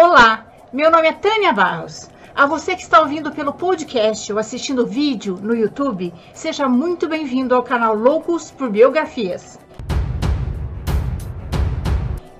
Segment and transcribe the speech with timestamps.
[0.00, 2.08] Olá, meu nome é Tânia Barros.
[2.32, 7.52] A você que está ouvindo pelo podcast ou assistindo vídeo no YouTube, seja muito bem-vindo
[7.52, 9.58] ao canal Loucos por Biografias.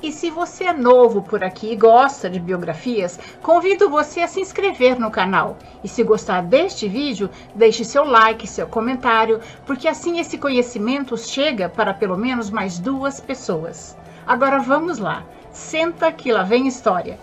[0.01, 4.41] E se você é novo por aqui e gosta de biografias, convido você a se
[4.41, 5.59] inscrever no canal.
[5.83, 11.69] E se gostar deste vídeo, deixe seu like, seu comentário, porque assim esse conhecimento chega
[11.69, 13.97] para pelo menos mais duas pessoas.
[14.25, 17.19] Agora vamos lá, senta que lá vem história.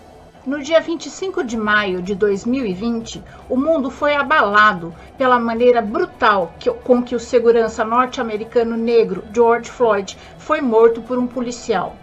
[0.46, 6.70] No dia 25 de maio de 2020, o mundo foi abalado pela maneira brutal que,
[6.70, 11.96] com que o segurança norte-americano negro George Floyd foi morto por um policial.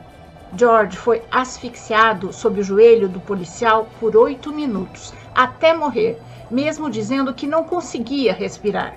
[0.58, 6.20] George foi asfixiado sob o joelho do policial por oito minutos, até morrer,
[6.52, 8.94] mesmo dizendo que não conseguia respirar.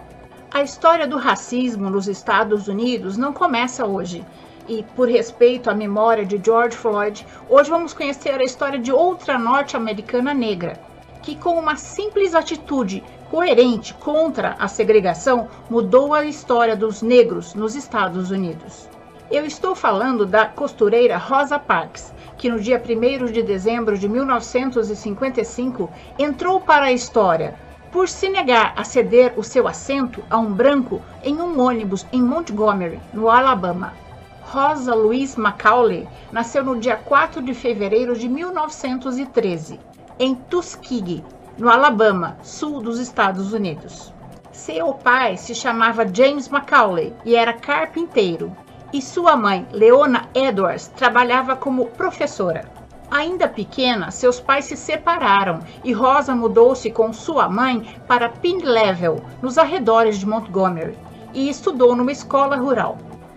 [0.52, 4.24] A história do racismo nos Estados Unidos não começa hoje
[4.68, 9.38] e por respeito à memória de George Floyd, hoje vamos conhecer a história de outra
[9.38, 10.80] norte-americana negra,
[11.22, 17.74] que com uma simples atitude coerente contra a segregação mudou a história dos negros nos
[17.74, 18.88] Estados Unidos.
[19.30, 25.90] Eu estou falando da costureira Rosa Parks, que no dia 1 de dezembro de 1955
[26.18, 27.54] entrou para a história
[27.90, 32.22] por se negar a ceder o seu assento a um branco em um ônibus em
[32.22, 34.05] Montgomery, no Alabama.
[34.48, 39.80] Rosa Louise Macaulay nasceu no dia 4 de fevereiro de 1913,
[40.20, 41.24] em Tuskegee,
[41.58, 44.14] no Alabama, sul dos Estados Unidos.
[44.52, 48.56] Seu pai se chamava James Macaulay e era carpinteiro,
[48.92, 52.70] e sua mãe, Leona Edwards, trabalhava como professora.
[53.10, 59.20] Ainda pequena, seus pais se separaram e Rosa mudou-se com sua mãe para Pin Level,
[59.42, 60.96] nos arredores de Montgomery,
[61.34, 62.96] e estudou numa escola rural.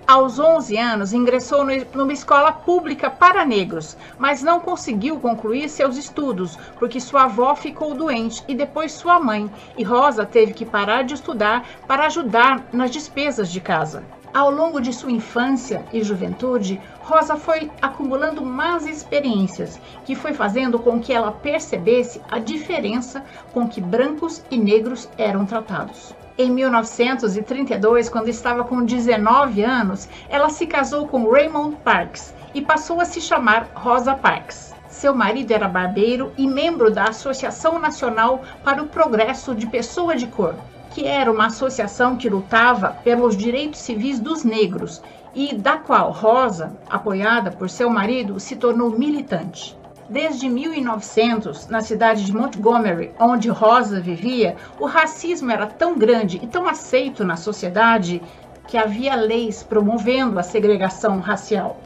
[0.10, 6.58] Aos 11 anos, ingressou numa escola pública para negros, mas não conseguiu concluir seus estudos
[6.80, 11.14] porque sua avó ficou doente e depois sua mãe, e Rosa teve que parar de
[11.14, 14.04] estudar para ajudar nas despesas de casa.
[14.32, 20.78] Ao longo de sua infância e juventude, Rosa foi acumulando más experiências, que foi fazendo
[20.78, 26.14] com que ela percebesse a diferença com que brancos e negros eram tratados.
[26.38, 33.02] Em 1932, quando estava com 19 anos, ela se casou com Raymond Parks e passou
[33.02, 34.76] a se chamar Rosa Parks.
[34.88, 40.28] Seu marido era barbeiro e membro da Associação Nacional para o Progresso de Pessoa de
[40.28, 40.54] Cor,
[40.92, 45.02] que era uma associação que lutava pelos direitos civis dos negros
[45.34, 49.78] e da qual Rosa, apoiada por seu marido, se tornou militante.
[50.10, 56.48] Desde 1900, na cidade de Montgomery, onde Rosa vivia, o racismo era tão grande e
[56.48, 58.20] tão aceito na sociedade
[58.68, 61.80] que havia leis promovendo a segregação racial.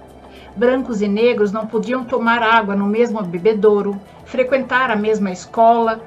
[0.56, 6.00] Brancos e negros não podiam tomar água no mesmo bebedouro, frequentar a mesma escola,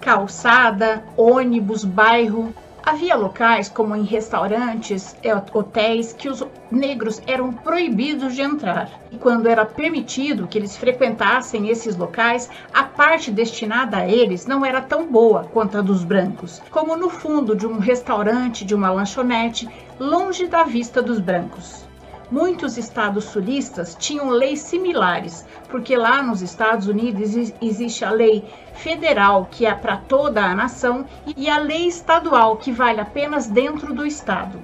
[0.00, 2.54] calçada, ônibus, bairro,
[2.88, 5.14] Havia locais, como em restaurantes,
[5.52, 8.88] hotéis, que os negros eram proibidos de entrar.
[9.10, 14.64] E quando era permitido que eles frequentassem esses locais, a parte destinada a eles não
[14.64, 18.90] era tão boa quanto a dos brancos, como no fundo de um restaurante, de uma
[18.90, 19.68] lanchonete,
[20.00, 21.87] longe da vista dos brancos.
[22.30, 28.44] Muitos estados sulistas tinham leis similares, porque lá nos Estados Unidos existe a lei
[28.74, 33.94] federal, que é para toda a nação, e a lei estadual, que vale apenas dentro
[33.94, 34.60] do estado.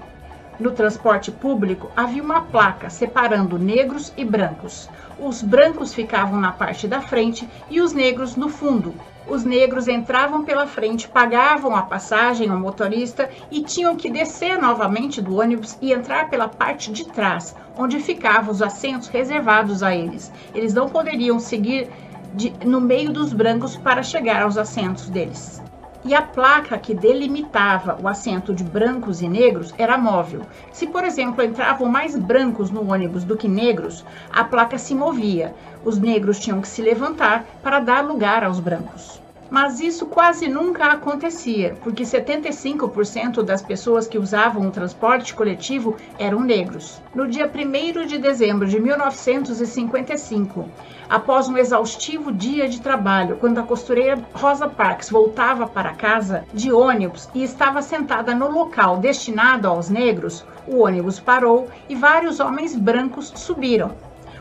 [0.60, 4.90] No transporte público havia uma placa separando negros e brancos.
[5.18, 8.94] Os brancos ficavam na parte da frente e os negros no fundo,
[9.28, 15.20] os negros entravam pela frente, pagavam a passagem ao motorista e tinham que descer novamente
[15.20, 20.32] do ônibus e entrar pela parte de trás, onde ficavam os assentos reservados a eles.
[20.54, 21.90] Eles não poderiam seguir
[22.34, 25.62] de, no meio dos brancos para chegar aos assentos deles
[26.04, 30.42] e a placa que delimitava o assento de brancos e negros era móvel.
[30.72, 35.54] Se, por exemplo, entravam mais brancos no ônibus do que negros, a placa se movia.
[35.84, 39.23] Os negros tinham que se levantar para dar lugar aos brancos.
[39.54, 46.40] Mas isso quase nunca acontecia, porque 75% das pessoas que usavam o transporte coletivo eram
[46.40, 47.00] negros.
[47.14, 50.68] No dia 1 de dezembro de 1955,
[51.08, 56.72] após um exaustivo dia de trabalho, quando a costureira Rosa Parks voltava para casa de
[56.72, 62.74] ônibus e estava sentada no local destinado aos negros, o ônibus parou e vários homens
[62.74, 63.92] brancos subiram.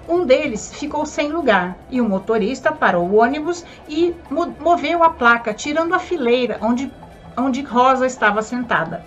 [0.07, 4.13] Um deles ficou sem lugar e o motorista parou o ônibus e
[4.59, 6.91] moveu a placa, tirando a fileira onde,
[7.38, 9.05] onde Rosa estava sentada.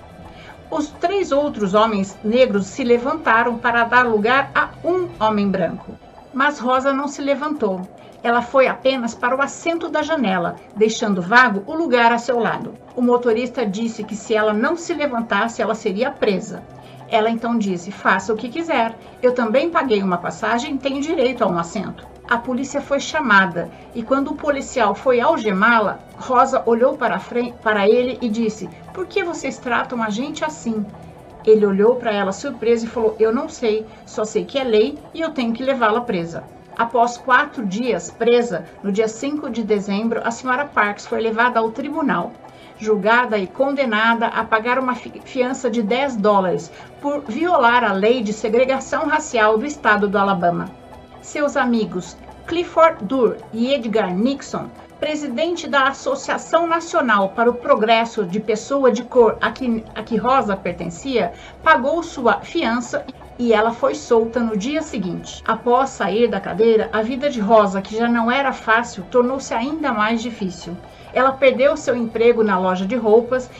[0.71, 5.93] Os três outros homens negros se levantaram para dar lugar a um homem branco.
[6.33, 7.87] Mas Rosa não se levantou.
[8.27, 12.75] ela foi apenas para o assento da janela, deixando vago o lugar a seu lado.
[12.97, 16.61] O motorista disse que se ela não se levantasse, ela seria presa.
[17.09, 18.97] Ela então disse: Faça o que quiser.
[19.23, 22.07] Eu também paguei uma passagem tenho direito a um assento.
[22.29, 27.89] A polícia foi chamada e, quando o policial foi algemá-la, Rosa olhou para, frente, para
[27.89, 30.85] ele e disse: Por que vocês tratam a gente assim?
[31.45, 34.99] Ele olhou para ela surpreso e falou: Eu não sei, só sei que é lei
[35.15, 36.43] e eu tenho que levá-la presa.
[36.77, 41.71] Após quatro dias presa, no dia 5 de dezembro, a senhora Parks foi levada ao
[41.71, 42.33] tribunal,
[42.79, 46.71] julgada e condenada a pagar uma fiança de 10 dólares
[47.01, 50.71] por violar a lei de segregação racial do estado do Alabama.
[51.23, 54.69] Seus amigos Clifford Durr e Edgar Nixon
[54.99, 60.17] presidente da Associação Nacional para o Progresso de Pessoa de Cor a que, a que
[60.17, 61.33] Rosa pertencia,
[61.63, 63.05] pagou sua fiança
[63.39, 65.43] e ela foi solta no dia seguinte.
[65.47, 69.93] Após sair da cadeira, a vida de Rosa, que já não era fácil, tornou-se ainda
[69.93, 70.77] mais difícil.
[71.13, 73.51] Ela perdeu seu emprego na loja de roupas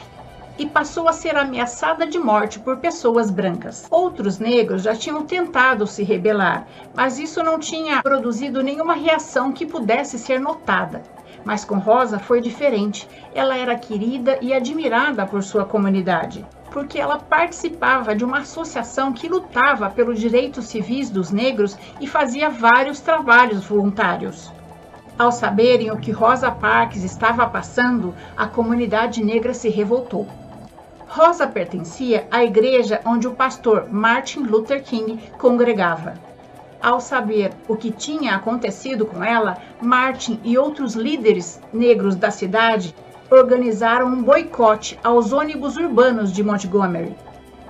[0.57, 3.85] e passou a ser ameaçada de morte por pessoas brancas.
[3.91, 9.65] Outros negros já tinham tentado se rebelar, mas isso não tinha produzido nenhuma reação que
[9.65, 11.03] pudesse ser notada.
[11.45, 13.07] Mas com Rosa foi diferente.
[13.33, 19.27] Ela era querida e admirada por sua comunidade porque ela participava de uma associação que
[19.27, 24.51] lutava pelos direitos civis dos negros e fazia vários trabalhos voluntários.
[25.17, 30.27] Ao saberem o que Rosa Parks estava passando, a comunidade negra se revoltou.
[31.07, 36.13] Rosa pertencia à igreja onde o pastor Martin Luther King congregava.
[36.79, 42.93] Ao saber o que tinha acontecido com ela, Martin e outros líderes negros da cidade
[43.29, 47.15] organizaram um boicote aos ônibus urbanos de Montgomery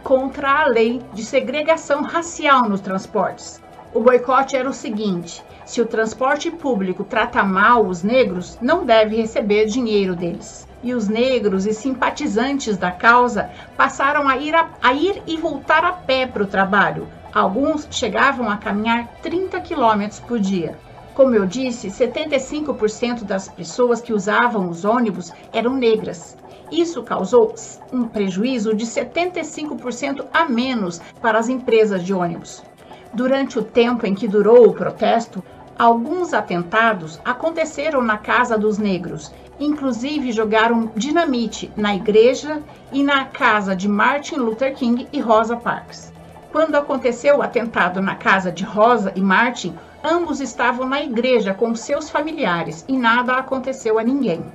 [0.04, 3.62] contra a lei de segregação racial nos transportes.
[3.94, 9.16] O boicote era o seguinte: se o transporte público trata mal os negros, não deve
[9.16, 10.68] receber dinheiro deles.
[10.84, 15.84] E os negros e simpatizantes da causa passaram a ir, a, a ir e voltar
[15.84, 17.08] a pé para o trabalho.
[17.34, 20.78] Alguns chegavam a caminhar 30 quilômetros por dia.
[21.18, 26.38] Como eu disse, 75% das pessoas que usavam os ônibus eram negras.
[26.72, 27.56] Isso causou
[27.92, 32.62] um prejuízo de 75% a menos para as empresas de ônibus.
[33.16, 35.44] Durante o tempo em que durou o protesto,
[35.76, 39.34] alguns atentados aconteceram na Casa dos Negros.
[39.60, 42.62] Inclusive jogaram dinamite na igreja
[42.94, 46.14] e na casa de Martin Luther King e Rosa Parks.
[46.52, 51.74] Quando aconteceu o atentado na casa de Rosa e Martin, Ambos estavam na igreja com
[51.74, 54.46] seus familiares e nada aconteceu a ninguém.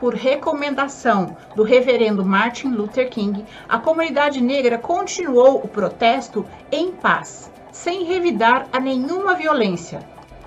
[0.00, 7.52] Por recomendação do reverendo Martin Luther King, a comunidade negra continuou o protesto em paz,
[7.70, 10.00] sem revidar a nenhuma violência,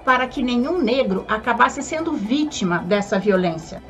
[0.04, 3.82] para que nenhum negro acabasse sendo vítima dessa violência.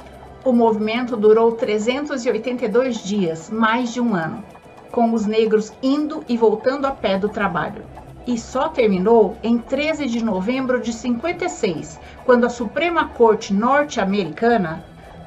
[0.43, 4.43] O movimento durou 382 dias, mais de um ano,
[4.91, 7.83] com os negros indo e voltando a pé do trabalho
[8.27, 14.83] e só terminou em 13 de novembro de 56, quando a Suprema Corte norte-americana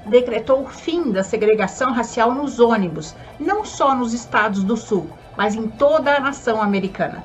[0.06, 5.06] decretou o fim da segregação racial nos ônibus, não só nos estados do sul,
[5.36, 7.24] mas em toda a nação americana.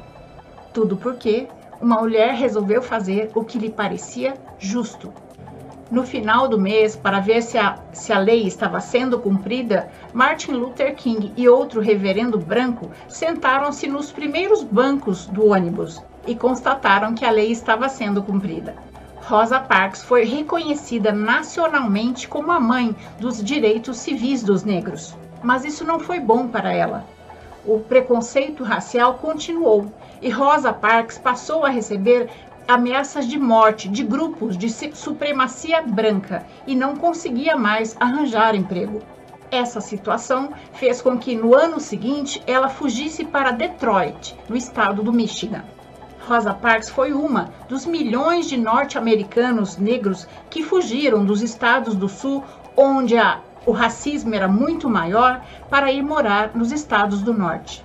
[0.74, 1.48] Tudo porque
[1.82, 5.12] uma mulher resolveu fazer o que lhe parecia justo
[5.94, 10.54] no final do mês, para ver se a, se a lei estava sendo cumprida, Martin
[10.54, 17.24] Luther King e outro reverendo branco sentaram-se nos primeiros bancos do ônibus e constataram que
[17.24, 18.76] a lei estava sendo cumprida.
[19.18, 25.16] Rosa Parks foi reconhecida nacionalmente como a mãe dos direitos civis dos negros.
[25.44, 27.06] Mas isso não foi bom para ela.
[27.64, 32.30] O preconceito racial continuou e Rosa Parks passou a receber
[32.68, 39.02] ameaças de morte de grupos de supremacia branca e não conseguia mais arranjar emprego.
[39.52, 45.14] Essa situação fez com que no ano seguinte ela fugisse para Detroit, no estado do
[45.14, 45.64] Michigan.
[46.28, 52.44] Rosa Parks foi uma dos milhões de norte-americanos negros que fugiram dos estados do sul,
[52.78, 57.84] onde a, o racismo era muito maior, para ir morar nos estados do norte.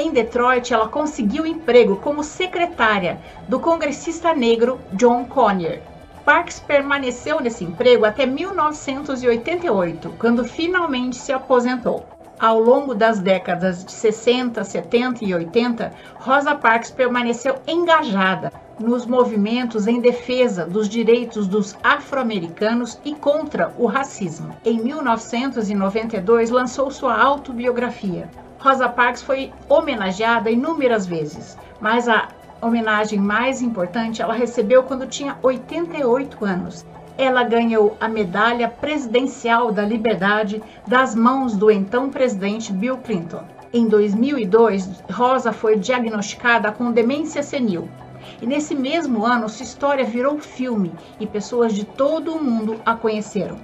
[0.00, 5.82] Em Detroit, ela conseguiu emprego como secretária do congressista negro John Conyer.
[6.24, 12.06] Parks permaneceu nesse emprego até 1988, quando finalmente se aposentou.
[12.38, 19.88] Ao longo das décadas de 60, 70 e 80, Rosa Parks permaneceu engajada nos movimentos
[19.88, 24.54] em defesa dos direitos dos afro-americanos e contra o racismo.
[24.64, 32.28] Em 1992, lançou sua autobiografia, Rosa Parks foi homenageada inúmeras vezes, mas a
[32.60, 36.84] homenagem mais importante ela recebeu quando tinha 88 anos.
[37.16, 43.44] Ela ganhou a Medalha Presidencial da Liberdade das mãos do então presidente Bill Clinton.
[43.72, 47.88] Em 2002, Rosa foi diagnosticada com demência senil.
[48.42, 52.94] E nesse mesmo ano, sua história virou filme e pessoas de todo o mundo a
[52.94, 53.56] conheceram.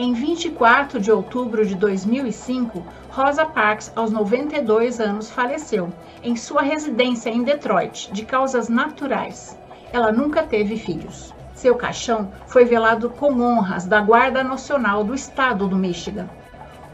[0.00, 7.30] Em 24 de outubro de 2005, Rosa Parks, aos 92 anos, faleceu em sua residência
[7.30, 9.58] em Detroit, de causas naturais.
[9.92, 11.34] Ela nunca teve filhos.
[11.52, 16.28] Seu caixão foi velado com honras da Guarda Nacional do Estado do Michigan.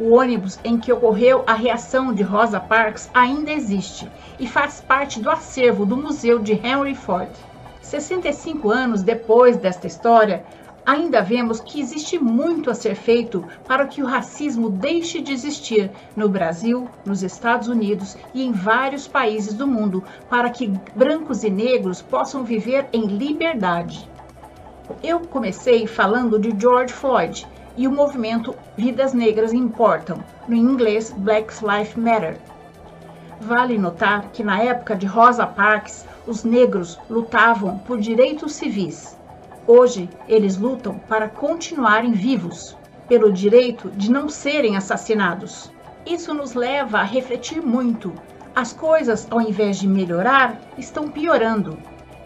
[0.00, 5.20] O ônibus em que ocorreu a reação de Rosa Parks ainda existe e faz parte
[5.20, 7.28] do acervo do Museu de Henry Ford.
[7.82, 10.42] 65 anos depois desta história,
[10.86, 15.90] ainda vemos que existe muito a ser feito para que o racismo deixe de existir
[16.16, 21.50] no Brasil, nos Estados Unidos e em vários países do mundo, para que brancos e
[21.50, 24.08] negros possam viver em liberdade.
[25.02, 31.52] Eu comecei falando de George Floyd, e o movimento Vidas Negras Importam, no inglês Black
[31.64, 32.38] Lives Matter.
[33.40, 39.18] Vale notar que na época de Rosa Parks, os negros lutavam por direitos civis.
[39.66, 42.76] Hoje, eles lutam para continuarem vivos,
[43.08, 45.72] pelo direito de não serem assassinados.
[46.04, 48.12] Isso nos leva a refletir muito.
[48.54, 51.78] As coisas, ao invés de melhorar, estão piorando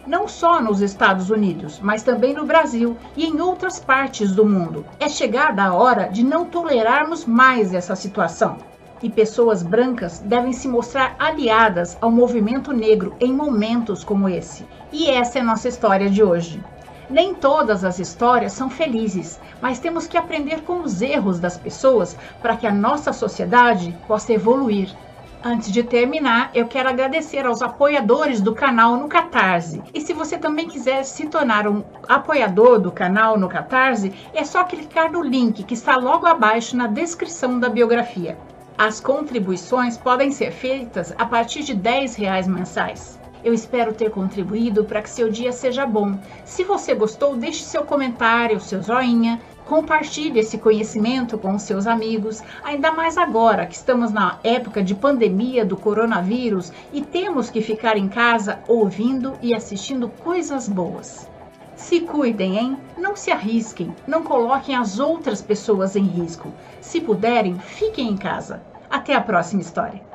[0.05, 4.83] não só nos Estados Unidos, mas também no Brasil e em outras partes do mundo.
[4.99, 8.57] É chegada a hora de não tolerarmos mais essa situação.
[9.03, 14.65] E pessoas brancas devem se mostrar aliadas ao movimento negro em momentos como esse.
[14.91, 16.61] E essa é a nossa história de hoje.
[17.09, 22.15] Nem todas as histórias são felizes, mas temos que aprender com os erros das pessoas
[22.41, 24.95] para que a nossa sociedade possa evoluir.
[25.43, 29.81] Antes de terminar, eu quero agradecer aos apoiadores do canal no Catarse.
[29.93, 34.63] E se você também quiser se tornar um apoiador do canal no Catarse, é só
[34.65, 38.37] clicar no link que está logo abaixo na descrição da biografia.
[38.77, 43.18] As contribuições podem ser feitas a partir de 10 reais mensais.
[43.43, 46.17] Eu espero ter contribuído para que seu dia seja bom.
[46.45, 52.91] Se você gostou, deixe seu comentário, seu joinha Compartilhe esse conhecimento com seus amigos, ainda
[52.91, 58.09] mais agora que estamos na época de pandemia do coronavírus e temos que ficar em
[58.09, 61.29] casa ouvindo e assistindo coisas boas.
[61.75, 62.77] Se cuidem, hein?
[62.97, 66.51] Não se arrisquem, não coloquem as outras pessoas em risco.
[66.81, 68.63] Se puderem, fiquem em casa.
[68.89, 70.08] Até a próxima história.